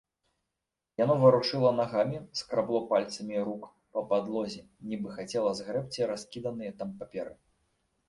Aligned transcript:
Яно 1.03 1.17
варушыла 1.23 1.71
нагамі, 1.81 2.17
скрабло 2.41 2.81
пальцамі 2.95 3.45
рук 3.51 3.69
па 3.93 4.05
падлозе, 4.11 4.67
нібы 4.89 5.15
хацела 5.21 5.55
згрэбці 5.63 6.13
раскіданыя 6.17 6.71
там 6.85 6.89
паперы. 7.01 7.33